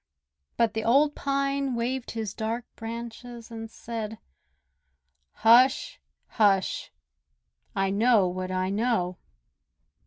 [0.57, 4.17] But the old Pine waved his dark branches and said:
[5.31, 6.01] "Hush!
[6.25, 6.91] hush!
[7.75, 9.17] I know what I know!"